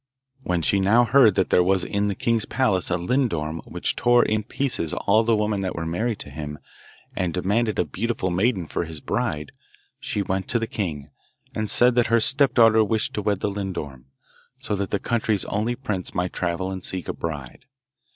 [0.41, 4.25] When she now heard that there was in the king's palace a lindorm which tore
[4.25, 6.57] in pieces all the women that were married to him,
[7.15, 9.51] and demanded a beautiful maiden for his bride,
[9.99, 11.11] she went to the king,
[11.53, 14.05] and said that her stepdaughter wished to wed the lindorm,
[14.57, 17.65] so that the country's only prince might travel and seek a bride.